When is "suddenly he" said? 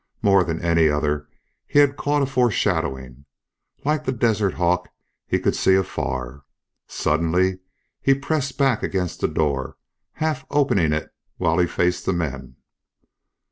6.87-8.15